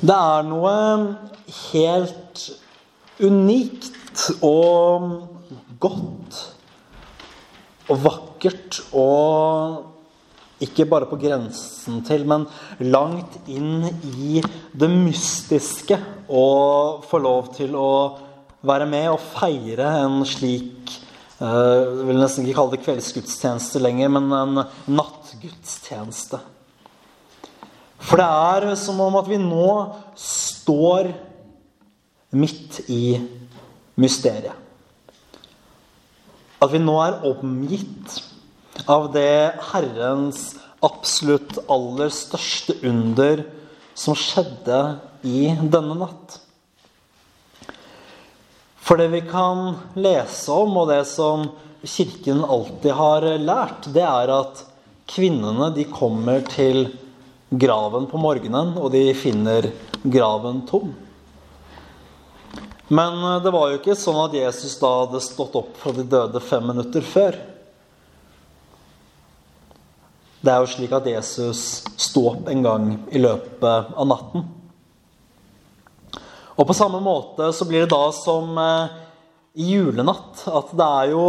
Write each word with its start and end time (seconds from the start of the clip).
Det 0.00 0.14
er 0.14 0.46
noe 0.48 0.74
helt 1.70 2.40
unikt 3.22 4.24
og 4.42 5.08
godt 5.82 6.38
og 7.92 8.00
vakkert 8.02 8.80
og 8.96 10.64
ikke 10.64 10.86
bare 10.88 11.08
på 11.10 11.18
grensen 11.20 12.00
til, 12.06 12.24
men 12.28 12.46
langt 12.80 13.36
inn 13.50 13.84
i 14.14 14.40
det 14.72 14.90
mystiske 14.90 15.98
å 16.30 16.44
få 17.04 17.20
lov 17.20 17.52
til 17.58 17.74
å 17.76 17.90
være 18.64 18.88
med 18.88 19.10
og 19.12 19.20
feire 19.34 19.90
en 20.00 20.22
slik 20.28 20.94
eh, 21.42 21.44
Jeg 21.44 22.08
vil 22.08 22.22
nesten 22.22 22.46
ikke 22.46 22.56
kalle 22.62 22.76
det 22.76 22.84
kveldsgudstjeneste 22.86 23.82
lenger, 23.82 24.14
men 24.16 24.32
en 24.32 24.62
nattgudstjeneste. 24.88 26.40
For 28.04 28.20
det 28.20 28.26
er 28.26 28.74
som 28.76 29.00
om 29.00 29.16
at 29.20 29.28
vi 29.30 29.38
nå 29.40 29.70
står 30.20 31.08
midt 32.34 32.82
i 32.92 33.16
mysteriet. 34.00 34.54
At 36.60 36.72
vi 36.72 36.80
nå 36.82 36.94
er 37.04 37.24
omgitt 37.28 38.18
av 38.90 39.10
det 39.14 39.54
Herrens 39.70 40.54
absolutt 40.84 41.58
aller 41.70 42.10
største 42.12 42.76
under 42.84 43.44
som 43.96 44.16
skjedde 44.18 44.80
i 45.24 45.46
denne 45.60 45.96
natt. 45.96 46.40
For 48.84 49.00
det 49.00 49.08
vi 49.14 49.22
kan 49.24 49.78
lese 49.96 50.52
om, 50.52 50.74
og 50.76 50.90
det 50.92 51.04
som 51.08 51.46
Kirken 51.84 52.42
alltid 52.44 52.92
har 52.96 53.24
lært, 53.40 53.88
det 53.92 54.04
er 54.04 54.32
at 54.32 54.60
kvinnene 55.08 55.70
de 55.76 55.86
kommer 55.88 56.44
til 56.48 56.86
graven 57.50 58.06
på 58.10 58.20
morgenen, 58.20 58.74
og 58.78 58.92
de 58.94 59.08
finner 59.16 59.70
graven 60.02 60.62
tom. 60.68 60.94
Men 62.88 63.42
det 63.42 63.52
var 63.54 63.70
jo 63.70 63.78
ikke 63.78 63.96
sånn 63.96 64.20
at 64.26 64.36
Jesus 64.36 64.76
da 64.80 64.90
hadde 65.04 65.22
stått 65.24 65.56
opp 65.56 65.76
fra 65.80 65.92
de 65.96 66.04
døde 66.04 66.40
fem 66.44 66.66
minutter 66.68 67.04
før. 67.06 67.38
Det 70.44 70.52
er 70.52 70.60
jo 70.60 70.68
slik 70.68 70.92
at 70.92 71.06
Jesus 71.08 71.60
sto 71.96 72.26
opp 72.34 72.50
en 72.52 72.64
gang 72.66 72.90
i 73.08 73.22
løpet 73.22 73.94
av 73.96 74.08
natten. 74.10 74.44
Og 76.54 76.68
på 76.68 76.76
samme 76.76 77.00
måte 77.02 77.48
så 77.56 77.66
blir 77.66 77.86
det 77.86 77.94
da 77.94 78.10
som 78.14 78.52
eh, 78.60 78.92
i 79.58 79.70
julenatt, 79.72 80.44
at 80.46 80.74
det 80.76 80.88
er 81.00 81.14
jo 81.14 81.24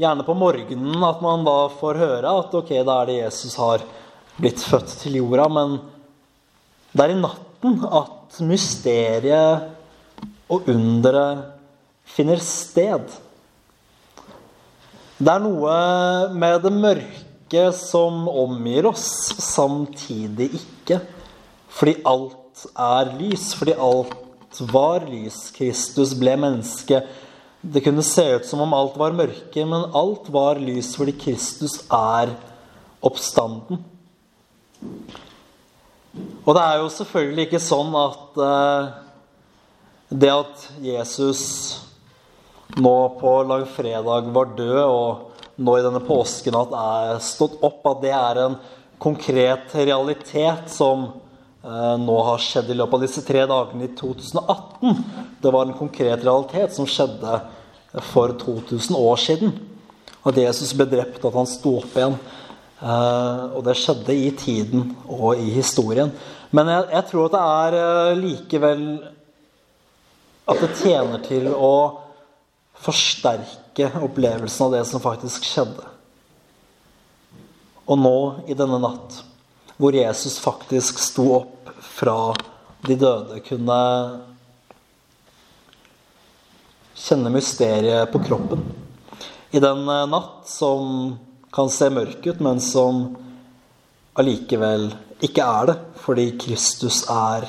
gjerne 0.00 0.26
på 0.26 0.34
morgenen 0.36 1.04
at 1.06 1.22
man 1.24 1.46
da 1.46 1.68
får 1.72 2.00
høre 2.02 2.34
at 2.42 2.58
ok, 2.58 2.72
da 2.84 2.98
er 2.98 3.08
det 3.08 3.20
Jesus 3.20 3.54
har 3.60 3.84
blitt 4.40 4.62
født 4.64 4.96
til 5.02 5.18
jorda. 5.20 5.48
Men 5.52 5.78
det 6.92 7.04
er 7.04 7.14
i 7.14 7.20
natten 7.20 7.78
at 7.84 8.40
mysteriet 8.44 9.72
og 10.52 10.68
underet 10.70 11.46
finner 12.06 12.40
sted. 12.42 13.06
Det 15.16 15.32
er 15.32 15.40
noe 15.42 15.76
med 16.36 16.60
det 16.64 16.72
mørke 16.76 17.66
som 17.72 18.26
omgir 18.28 18.90
oss, 18.90 19.06
samtidig 19.40 20.50
ikke. 20.60 21.00
Fordi 21.72 21.96
alt 22.08 22.66
er 22.72 23.12
lys, 23.16 23.50
fordi 23.56 23.74
alt 23.76 24.60
var 24.72 25.06
lys. 25.08 25.50
Kristus 25.56 26.14
ble 26.16 26.36
menneske. 26.40 27.00
Det 27.60 27.82
kunne 27.84 28.04
se 28.06 28.24
ut 28.36 28.46
som 28.46 28.62
om 28.64 28.76
alt 28.76 28.96
var 29.00 29.16
mørke, 29.16 29.64
men 29.66 29.90
alt 29.96 30.28
var 30.32 30.60
lys 30.62 30.92
fordi 30.96 31.16
Kristus 31.18 31.80
er 31.92 32.36
oppstanden. 33.04 33.80
Og 36.46 36.50
det 36.56 36.62
er 36.62 36.78
jo 36.80 36.92
selvfølgelig 36.92 37.48
ikke 37.48 37.62
sånn 37.62 37.92
at 37.98 38.40
uh, 38.40 38.94
det 40.08 40.32
at 40.32 40.68
Jesus 40.84 41.42
nå 42.76 42.96
på 43.20 43.34
langfredag 43.48 44.30
var 44.34 44.56
død, 44.56 44.80
og 44.86 45.60
nå 45.62 45.76
i 45.76 45.84
denne 45.84 46.02
påskenatt 46.04 46.72
er 46.76 47.20
stått 47.24 47.60
opp, 47.64 47.84
at 47.90 48.02
det 48.04 48.14
er 48.16 48.42
en 48.46 48.58
konkret 49.02 49.74
realitet 49.76 50.70
som 50.72 51.08
Eh, 51.66 51.98
nå 51.98 52.16
har 52.22 52.38
skjedd 52.38 52.68
i 52.70 52.76
løpet 52.78 52.94
av 52.94 53.02
disse 53.02 53.22
tre 53.26 53.40
dagene 53.50 53.88
i 53.88 53.94
2018. 53.98 54.98
Det 55.42 55.50
var 55.50 55.66
en 55.66 55.74
konkret 55.74 56.22
realitet 56.22 56.76
som 56.76 56.86
skjedde 56.86 57.40
for 58.12 58.36
2000 58.38 58.94
år 58.94 59.18
siden. 59.18 59.56
At 60.26 60.38
Jesus 60.38 60.70
ble 60.78 60.86
drept, 60.90 61.24
at 61.24 61.34
han 61.34 61.48
sto 61.50 61.80
opp 61.80 61.96
igjen. 61.98 62.14
Eh, 62.76 63.44
og 63.56 63.62
det 63.64 63.76
skjedde 63.80 64.12
i 64.12 64.30
tiden 64.36 64.90
og 65.08 65.40
i 65.40 65.48
historien. 65.54 66.10
Men 66.52 66.68
jeg, 66.68 66.88
jeg 66.92 67.08
tror 67.10 67.28
at 67.28 67.36
det 67.36 67.44
er 67.44 67.76
eh, 67.80 68.18
likevel 68.20 68.82
At 70.46 70.60
det 70.62 70.76
tjener 70.78 71.22
til 71.26 71.48
å 71.50 71.70
forsterke 72.78 73.88
opplevelsen 74.04 74.66
av 74.66 74.76
det 74.76 74.82
som 74.86 75.02
faktisk 75.02 75.42
skjedde. 75.48 75.88
Og 77.90 77.98
nå, 77.98 78.18
i 78.46 78.54
denne 78.54 78.78
natt, 78.78 79.24
hvor 79.74 79.96
Jesus 79.96 80.36
faktisk 80.38 81.00
sto 81.02 81.26
opp 81.40 81.72
fra 81.82 82.30
de 82.86 82.94
døde 83.00 83.40
kunne 83.48 83.80
kjenne 86.96 87.32
mysteriet 87.34 88.12
på 88.12 88.22
kroppen. 88.28 88.62
I 89.50 89.62
den 89.62 89.82
eh, 89.88 90.06
natt 90.12 90.46
som 90.46 91.16
kan 91.56 91.70
se 91.72 91.88
mørk 91.92 92.26
ut, 92.26 92.40
men 92.44 92.60
som 92.60 93.06
allikevel 94.20 94.90
ikke 95.24 95.44
er 95.44 95.70
det, 95.70 95.76
fordi 96.02 96.26
Kristus 96.40 97.02
er 97.08 97.46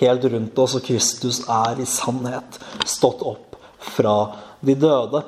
helt 0.00 0.26
rundt 0.32 0.58
oss, 0.62 0.76
og 0.78 0.86
Kristus 0.86 1.42
er 1.50 1.80
i 1.82 1.88
sannhet 1.88 2.60
stått 2.88 3.24
opp 3.26 3.58
fra 3.82 4.16
de 4.62 4.76
døde. 4.78 5.24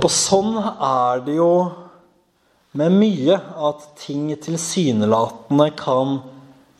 Og 0.00 0.10
sånn 0.12 0.56
er 0.56 1.22
det 1.26 1.36
jo 1.36 1.52
med 2.78 2.96
mye 2.96 3.36
at 3.68 3.84
ting 4.00 4.30
tilsynelatende 4.40 5.68
kan 5.76 6.20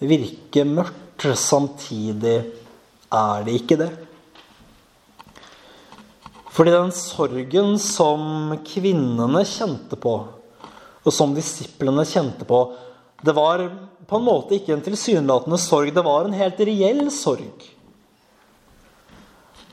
virke 0.00 0.64
mørkt. 0.68 0.98
Samtidig 1.38 2.38
er 3.14 3.44
det 3.46 3.52
ikke 3.60 3.76
det. 3.78 3.90
Fordi 6.52 6.70
den 6.74 6.92
sorgen 6.92 7.78
som 7.80 8.52
kvinnene 8.66 9.44
kjente 9.48 9.96
på, 9.96 10.16
og 11.02 11.14
som 11.14 11.32
disiplene 11.34 12.04
kjente 12.06 12.44
på, 12.48 12.60
det 13.24 13.32
var 13.36 13.64
på 14.06 14.18
en 14.18 14.26
måte 14.26 14.58
ikke 14.58 14.74
en 14.76 14.84
tilsynelatende 14.84 15.58
sorg, 15.60 15.94
det 15.94 16.04
var 16.04 16.26
en 16.28 16.36
helt 16.36 16.60
reell 16.60 17.06
sorg. 17.14 17.70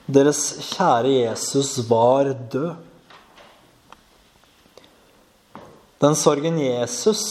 Deres 0.09 0.39
kjære 0.71 1.11
Jesus 1.11 1.75
var 1.89 2.31
død. 2.53 2.71
Den 5.99 6.15
sorgen 6.15 6.57
Jesus 6.63 7.23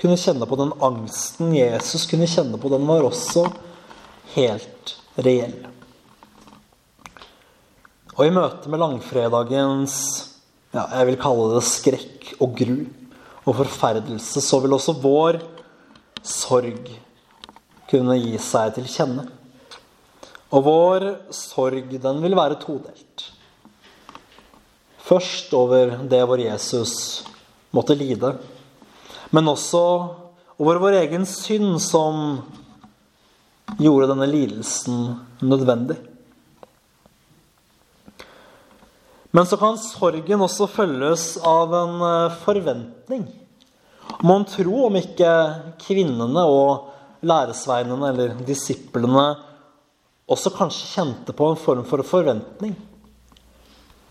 kunne 0.00 0.20
kjenne 0.20 0.44
på, 0.44 0.60
den 0.60 0.76
angsten 0.84 1.54
Jesus 1.56 2.04
kunne 2.10 2.28
kjenne 2.28 2.60
på, 2.60 2.68
den 2.68 2.84
var 2.88 3.08
også 3.08 3.48
helt 4.36 4.96
reell. 5.16 5.56
Og 8.20 8.26
i 8.28 8.32
møte 8.36 8.68
med 8.68 8.82
langfredagens 8.82 9.94
ja, 10.74 10.82
jeg 10.84 11.06
vil 11.08 11.16
kalle 11.22 11.46
det 11.54 11.62
skrekk 11.64 12.26
og 12.44 12.52
gru 12.58 12.74
og 13.48 13.54
forferdelse, 13.62 14.42
så 14.44 14.60
vil 14.60 14.76
også 14.76 14.92
vår 15.00 15.40
sorg 16.20 16.90
kunne 17.88 18.18
gi 18.20 18.36
seg 18.44 18.76
til 18.76 18.90
kjenne. 18.92 19.24
Og 20.52 20.66
vår 20.66 21.06
sorg, 21.32 21.88
den 21.88 22.20
vil 22.20 22.36
være 22.36 22.60
todelt. 22.60 23.24
Først 25.00 25.56
over 25.56 25.96
det 26.12 26.20
hvor 26.28 26.44
Jesus 26.44 27.24
måtte 27.72 27.96
lide 27.96 28.34
men 29.30 29.48
også 29.48 29.80
over 30.60 30.80
vår 30.82 31.00
egen 31.04 31.24
synd 31.26 31.78
som 31.82 32.40
gjorde 33.78 34.10
denne 34.10 34.26
lidelsen 34.26 35.14
nødvendig. 35.40 35.96
Men 39.30 39.46
så 39.46 39.56
kan 39.56 39.78
sorgen 39.78 40.42
også 40.42 40.66
følges 40.70 41.36
av 41.46 41.74
en 41.78 42.00
eh, 42.02 42.38
forventning. 42.42 43.28
Mon 44.26 44.44
tro 44.48 44.86
om 44.88 44.96
ikke 44.98 45.30
kvinnene 45.80 46.42
og 46.50 46.90
læresveinene 47.22 48.10
eller 48.10 48.34
disiplene 48.46 49.28
også 50.30 50.52
kanskje 50.54 50.88
kjente 50.94 51.34
på 51.36 51.50
en 51.50 51.58
form 51.58 51.84
for 51.86 52.02
forventning. 52.06 52.74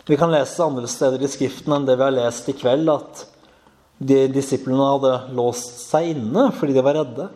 Vi 0.09 0.17
kan 0.17 0.31
lese 0.33 0.63
andre 0.63 0.87
steder 0.89 1.21
i 1.21 1.29
Skriften 1.31 1.75
enn 1.75 1.85
det 1.87 1.97
vi 1.99 2.05
har 2.05 2.15
lest 2.15 2.47
i 2.49 2.55
kveld, 2.57 2.89
at 2.89 3.25
de 3.99 4.23
disiplene 4.31 4.87
hadde 4.93 5.35
låst 5.37 5.83
seg 5.83 6.13
inne 6.15 6.47
fordi 6.55 6.75
de 6.75 6.83
var 6.83 6.97
redde. 6.97 7.27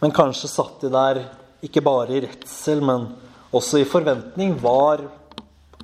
Men 0.00 0.14
kanskje 0.14 0.50
satt 0.50 0.82
de 0.86 0.90
der 0.94 1.24
ikke 1.64 1.82
bare 1.84 2.14
i 2.14 2.22
redsel, 2.24 2.82
men 2.84 3.10
også 3.54 3.82
i 3.82 3.88
forventning. 3.88 4.56
Var 4.62 5.04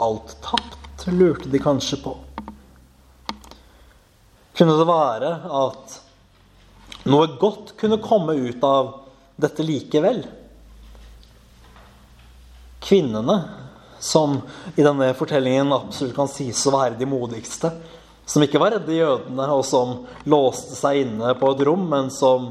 alt 0.01 0.37
tapt, 0.45 1.07
lurte 1.07 1.49
de 1.49 1.61
kanskje 1.63 2.01
på. 2.03 2.17
Kunne 4.57 4.77
det 4.77 4.89
være 4.89 5.31
at 5.57 5.95
noe 7.09 7.31
godt 7.41 7.75
kunne 7.81 8.01
komme 8.05 8.35
ut 8.37 8.65
av 8.67 8.91
dette 9.41 9.65
likevel. 9.65 10.21
Kvinnene, 12.85 13.39
som 14.01 14.39
i 14.77 14.85
denne 14.85 15.13
fortellingen 15.17 15.73
absolutt 15.77 16.17
kan 16.17 16.29
sies 16.29 16.61
å 16.69 16.75
være 16.75 16.99
de 17.01 17.09
modigste, 17.09 17.73
som 18.29 18.45
ikke 18.45 18.61
var 18.63 18.77
redde 18.77 18.95
jødene, 18.95 19.47
og 19.51 19.65
som 19.67 20.03
låste 20.31 20.77
seg 20.79 21.05
inne 21.05 21.33
på 21.41 21.51
et 21.51 21.65
rom, 21.67 21.89
men 21.91 22.13
som 22.15 22.51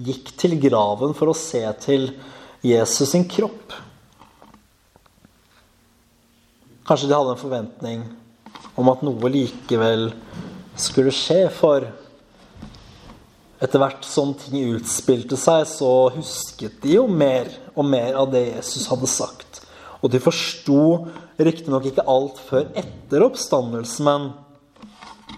gikk 0.00 0.32
til 0.40 0.56
graven 0.62 1.12
for 1.14 1.30
å 1.32 1.36
se 1.36 1.62
til 1.82 2.08
Jesus 2.64 3.12
sin 3.12 3.26
kropp. 3.28 3.74
Kanskje 6.82 7.08
de 7.08 7.14
hadde 7.14 7.34
en 7.36 7.38
forventning 7.38 8.00
om 8.74 8.88
at 8.90 9.02
noe 9.06 9.30
likevel 9.30 10.08
skulle 10.78 11.12
skje, 11.14 11.44
for 11.54 11.86
etter 13.62 13.78
hvert 13.78 14.06
som 14.08 14.32
ting 14.34 14.72
utspilte 14.74 15.38
seg, 15.38 15.62
så 15.70 16.10
husket 16.16 16.80
de 16.82 16.96
jo 16.96 17.04
mer 17.06 17.46
og 17.76 17.86
mer 17.86 18.18
av 18.18 18.32
det 18.32 18.48
Jesus 18.48 18.88
hadde 18.90 19.10
sagt. 19.10 19.60
Og 20.02 20.10
de 20.10 20.18
forsto 20.22 21.06
riktignok 21.38 21.86
ikke 21.92 22.06
alt 22.10 22.40
før 22.42 22.66
etter 22.74 23.22
oppstandelsen, 23.28 24.08
men 24.08 24.32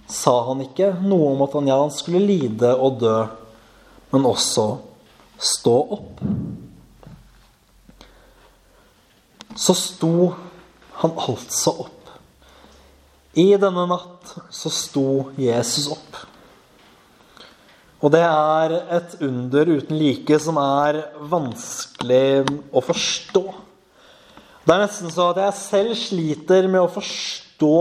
sa 0.09 0.39
han 0.49 0.65
ikke 0.65 0.95
noe 1.05 1.35
om 1.35 1.45
at 1.45 1.59
han 1.59 1.69
ja, 1.69 1.77
han 1.83 1.93
skulle 1.93 2.25
lide 2.25 2.73
og 2.73 3.03
dø, 3.03 3.19
men 4.15 4.31
også 4.33 4.67
stå 5.37 5.77
opp? 5.99 6.25
Så 9.55 9.77
sto 9.77 10.33
han 11.01 11.17
altså 11.19 11.75
opp. 11.87 12.13
I 13.35 13.51
denne 13.59 13.87
natt 13.91 14.35
så 14.55 14.71
sto 14.71 15.09
Jesus 15.41 15.89
opp. 15.91 16.23
Og 18.05 18.13
det 18.13 18.23
er 18.23 18.75
et 18.99 19.15
under 19.25 19.71
uten 19.79 19.97
like 19.97 20.39
som 20.43 20.59
er 20.61 21.01
vanskelig 21.31 22.45
å 22.71 22.83
forstå. 22.85 23.45
Det 24.65 24.75
er 24.75 24.83
nesten 24.85 25.13
så 25.13 25.31
at 25.33 25.41
jeg 25.41 25.61
selv 25.61 25.97
sliter 25.99 26.69
med 26.69 26.85
å 26.85 26.93
forstå 26.93 27.79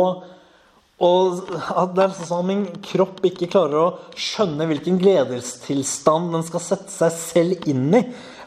og 1.04 1.50
at 1.52 1.92
det 1.98 2.04
er 2.06 2.14
sånn 2.16 2.44
at 2.44 2.48
min 2.48 2.64
kropp 2.86 3.24
ikke 3.28 3.50
klarer 3.52 3.80
å 3.82 4.20
skjønne 4.20 4.68
hvilken 4.70 5.00
gledestilstand 5.02 6.32
den 6.36 6.46
skal 6.48 6.64
sette 6.64 6.94
seg 6.94 7.16
selv 7.18 7.68
inn 7.68 7.90
i. 7.98 8.04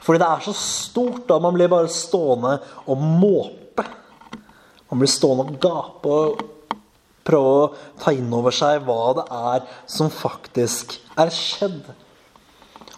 Fordi 0.06 0.22
det 0.22 0.28
er 0.30 0.44
så 0.46 0.54
stort 0.56 1.32
at 1.34 1.42
man 1.42 1.56
blir 1.56 1.68
bare 1.72 1.90
stående 1.92 2.56
og 2.86 3.02
måpe. 3.02 3.65
Man 4.90 5.02
blir 5.02 5.10
stående 5.10 5.48
og 5.48 5.60
gape 5.62 6.12
og 6.14 6.44
prøve 7.26 7.54
å 7.58 7.70
ta 7.98 8.12
inn 8.14 8.30
over 8.34 8.54
seg 8.54 8.84
hva 8.86 9.14
det 9.18 9.26
er 9.34 9.64
som 9.90 10.10
faktisk 10.12 10.94
er 11.18 11.32
skjedd. 11.34 11.82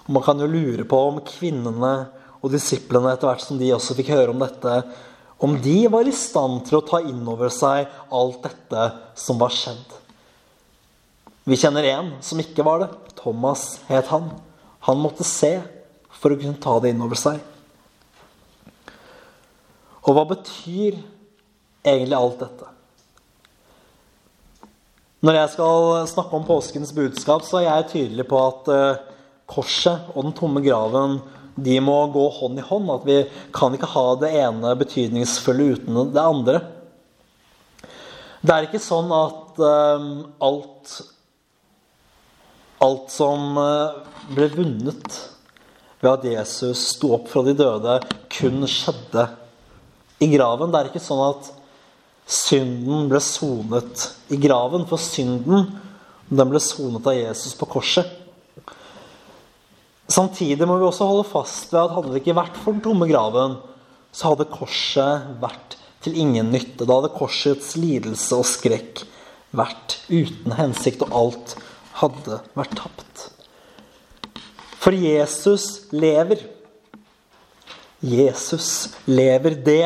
Og 0.05 0.15
man 0.17 0.25
kan 0.25 0.41
jo 0.41 0.49
lure 0.51 0.85
på 0.89 1.01
om 1.11 1.23
kvinnene 1.25 1.95
og 2.39 2.53
disiplene, 2.53 3.13
etter 3.13 3.31
hvert 3.31 3.45
som 3.45 3.59
de 3.61 3.73
også 3.75 3.97
fikk 3.99 4.13
høre 4.15 4.35
om 4.35 4.45
dette, 4.45 4.75
om 5.39 5.55
de 5.63 5.79
var 5.91 6.09
i 6.09 6.15
stand 6.15 6.65
til 6.67 6.81
å 6.81 6.87
ta 6.87 7.01
inn 7.05 7.23
over 7.31 7.51
seg 7.55 7.87
alt 8.15 8.41
dette 8.45 8.89
som 9.19 9.39
var 9.41 9.55
skjedd. 9.55 9.97
Vi 11.49 11.57
kjenner 11.57 11.87
en 11.95 12.11
som 12.25 12.41
ikke 12.43 12.65
var 12.67 12.83
det. 12.83 12.89
Thomas 13.17 13.79
het 13.89 14.11
han. 14.13 14.27
Han 14.85 15.01
måtte 15.01 15.25
se 15.27 15.55
for 16.19 16.35
å 16.35 16.41
kunne 16.41 16.61
ta 16.61 16.75
det 16.83 16.93
inn 16.93 17.05
over 17.05 17.19
seg. 17.19 17.39
Og 20.05 20.17
hva 20.17 20.27
betyr 20.29 20.99
egentlig 21.93 22.19
alt 22.19 22.43
dette? 22.45 22.69
Når 25.27 25.35
jeg 25.35 25.51
skal 25.57 26.07
snakke 26.07 26.39
om 26.39 26.47
påskens 26.47 26.93
budskap, 26.95 27.43
så 27.43 27.59
er 27.59 27.67
jeg 27.67 27.89
tydelig 27.93 28.29
på 28.31 28.39
at 28.39 28.69
uh, 28.71 29.01
korset 29.51 30.13
og 30.15 30.29
den 30.29 30.37
tomme 30.39 30.63
graven 30.63 31.19
de 31.59 31.81
må 31.83 31.97
gå 32.15 32.23
hånd 32.37 32.61
i 32.61 32.67
hånd. 32.69 32.91
At 32.95 33.07
vi 33.09 33.17
kan 33.55 33.75
ikke 33.75 33.91
ha 33.97 34.05
det 34.21 34.31
ene 34.45 34.77
betydningsfulle 34.79 35.73
uten 35.75 36.13
det 36.15 36.23
andre. 36.23 36.61
Det 38.39 38.55
er 38.55 38.69
ikke 38.69 38.83
sånn 38.83 39.11
at 39.15 39.63
uh, 39.63 40.11
alt 40.49 40.99
Alt 42.79 43.11
som 43.11 43.57
uh, 43.59 43.97
ble 44.31 44.47
vunnet 44.53 45.17
ved 45.99 46.13
at 46.13 46.27
Jesus 46.29 46.85
sto 46.93 47.11
opp 47.17 47.27
fra 47.27 47.43
de 47.43 47.57
døde, 47.59 47.97
kun 48.31 48.63
skjedde 48.71 49.25
i 50.23 50.29
graven. 50.31 50.71
Det 50.71 50.79
er 50.79 50.91
ikke 50.93 51.03
sånn 51.03 51.25
at 51.25 51.49
synden 52.29 53.09
ble 53.09 53.21
sonet 53.25 54.09
i 54.29 54.39
graven. 54.41 54.85
For 54.89 55.01
synden 55.01 55.71
den 56.29 56.51
ble 56.51 56.61
sonet 56.63 57.07
av 57.09 57.17
Jesus 57.17 57.57
på 57.57 57.69
korset. 57.73 58.09
Samtidig 60.09 60.65
må 60.69 60.79
vi 60.81 60.87
også 60.89 61.09
holde 61.09 61.27
fast 61.29 61.73
ved 61.73 61.83
at 61.83 61.93
hadde 61.93 62.13
det 62.15 62.23
ikke 62.23 62.39
vært 62.39 62.57
for 62.57 62.73
den 62.73 62.85
tomme 62.85 63.09
graven, 63.11 63.59
så 64.13 64.33
hadde 64.33 64.49
korset 64.49 65.27
vært 65.43 65.77
til 66.05 66.17
ingen 66.17 66.49
nytte. 66.53 66.87
Da 66.87 66.97
hadde 66.97 67.13
korsets 67.17 67.75
lidelse 67.77 68.39
og 68.39 68.49
skrekk 68.49 69.05
vært 69.57 69.99
uten 70.09 70.55
hensikt, 70.57 71.05
og 71.05 71.13
alt 71.17 71.55
hadde 72.01 72.41
vært 72.57 72.77
tapt. 72.79 73.27
For 74.79 74.97
Jesus 74.97 75.91
lever. 75.93 76.41
Jesus 78.01 78.95
lever. 79.05 79.59
Det 79.61 79.83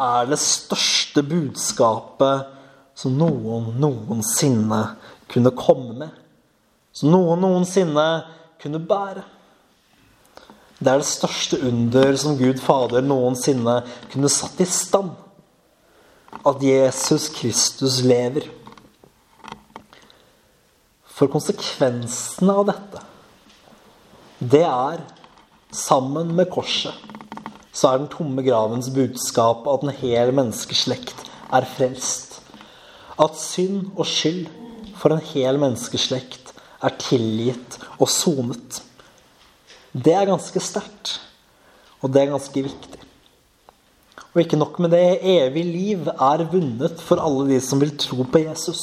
er 0.00 0.28
det 0.28 0.38
største 0.40 1.22
budskapet 1.26 2.52
som 2.96 3.16
noen 3.16 3.72
noensinne 3.80 4.80
kunne 5.32 5.52
komme 5.56 5.96
med. 6.04 6.12
Som 6.96 7.12
noen 7.12 7.42
noensinne 7.44 8.06
kunne 8.62 8.80
bære. 8.80 9.24
Det 10.76 10.92
er 10.92 11.00
det 11.00 11.08
største 11.08 11.60
under 11.64 12.16
som 12.20 12.36
Gud 12.36 12.60
Fader 12.60 13.04
noensinne 13.04 13.80
kunne 14.12 14.32
satt 14.32 14.60
i 14.60 14.68
stand. 14.68 15.14
At 16.46 16.62
Jesus 16.62 17.30
Kristus 17.32 18.02
lever. 18.04 18.48
For 21.16 21.32
konsekvensene 21.32 22.52
av 22.52 22.66
dette, 22.68 23.04
det 24.36 24.66
er, 24.68 25.00
sammen 25.72 26.34
med 26.36 26.50
korset 26.52 26.94
så 27.76 27.90
er 27.90 28.00
den 28.00 28.10
tomme 28.12 28.44
gravens 28.46 28.88
budskap 28.94 29.66
at 29.68 29.84
en 29.84 29.92
hel 29.98 30.32
menneskeslekt 30.36 31.26
er 31.52 31.66
frelst. 31.68 32.38
At 33.20 33.36
synd 33.36 33.90
og 33.96 34.06
skyld 34.08 34.46
for 34.96 35.12
en 35.12 35.24
hel 35.32 35.60
menneskeslekt 35.60 36.54
er 36.84 36.96
tilgitt 37.00 37.76
og 37.98 38.08
sonet. 38.12 38.80
Det 39.92 40.14
er 40.16 40.28
ganske 40.28 40.60
sterkt, 40.60 41.18
og 42.00 42.12
det 42.12 42.22
er 42.22 42.32
ganske 42.32 42.64
viktig. 42.64 43.02
Og 44.32 44.42
ikke 44.42 44.58
nok 44.60 44.80
med 44.84 44.92
det, 44.92 45.04
evig 45.24 45.64
liv 45.64 46.08
er 46.12 46.44
vunnet 46.52 47.00
for 47.00 47.20
alle 47.20 47.46
de 47.52 47.60
som 47.64 47.80
vil 47.80 47.94
tro 48.00 48.24
på 48.24 48.42
Jesus. 48.44 48.82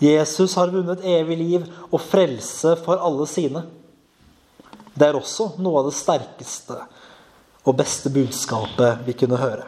Jesus 0.00 0.56
har 0.58 0.72
vunnet 0.72 1.04
evig 1.04 1.38
liv 1.40 1.64
og 1.90 2.00
frelse 2.00 2.74
for 2.84 3.00
alle 3.00 3.28
sine. 3.28 3.64
Det 4.92 5.08
er 5.08 5.16
også 5.16 5.54
noe 5.64 5.80
av 5.80 5.88
det 5.88 5.96
sterkeste 5.96 6.76
og 7.64 7.78
beste 7.78 8.12
budskapet 8.12 9.04
vi 9.06 9.16
kunne 9.16 9.40
høre. 9.40 9.66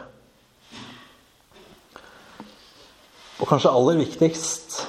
Og 3.37 3.49
kanskje 3.49 3.73
aller 3.73 3.99
viktigst 4.01 4.79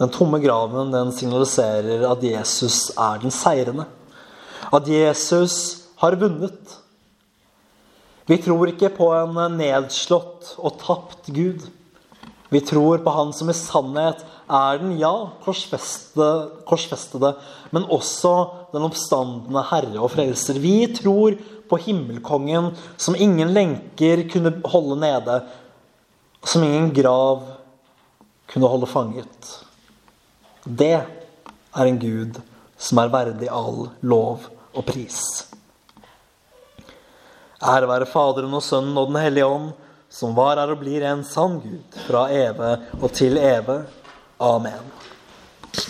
den 0.00 0.12
tomme 0.12 0.40
graven 0.40 0.92
den 0.94 1.12
signaliserer 1.12 2.06
at 2.08 2.22
Jesus 2.24 2.88
er 2.96 3.20
den 3.20 3.32
seirende. 3.34 3.84
At 4.72 4.88
Jesus 4.88 5.56
har 6.00 6.16
vunnet. 6.20 6.76
Vi 8.28 8.38
tror 8.40 8.70
ikke 8.70 8.92
på 8.94 9.10
en 9.16 9.36
nedslått 9.58 10.54
og 10.56 10.78
tapt 10.80 11.28
Gud. 11.34 11.66
Vi 12.50 12.60
tror 12.64 13.02
på 13.04 13.12
Han 13.14 13.34
som 13.36 13.50
i 13.52 13.56
sannhet 13.56 14.24
er 14.50 14.80
den, 14.80 14.96
ja, 14.98 15.12
korsfestede, 15.44 16.62
korsfestede 16.66 17.34
men 17.70 17.86
også 17.86 18.32
den 18.72 18.86
oppstandende 18.88 19.62
Herre 19.68 20.00
og 20.00 20.10
Frelser. 20.16 20.58
Vi 20.58 20.88
tror 20.96 21.36
på 21.70 21.78
himmelkongen 21.80 22.72
som 23.00 23.16
ingen 23.16 23.52
lenker 23.54 24.26
kunne 24.32 24.52
holde 24.68 24.98
nede, 25.00 25.40
som 26.44 26.64
ingen 26.66 26.90
grav 26.94 27.46
kunne 28.50 28.70
holde 28.72 28.88
fanget. 28.90 29.50
Det 30.64 30.96
er 30.98 31.86
en 31.86 32.00
Gud 32.02 32.40
som 32.80 32.98
er 33.00 33.12
verdig 33.12 33.50
all 33.52 33.86
lov 34.02 34.48
og 34.74 34.86
pris. 34.88 35.20
Ære 37.60 37.88
være 37.90 38.08
Faderen 38.08 38.56
og 38.56 38.64
Sønnen 38.64 38.96
og 38.96 39.10
Den 39.12 39.20
hellige 39.20 39.46
ånd, 39.46 39.72
som 40.10 40.32
var, 40.34 40.58
er 40.58 40.72
og 40.72 40.80
blir 40.80 41.04
en 41.06 41.22
sann 41.24 41.60
Gud, 41.62 41.98
fra 42.08 42.24
eve 42.32 42.70
og 42.98 43.12
til 43.14 43.36
eve. 43.38 43.82
Amen. 44.40 44.88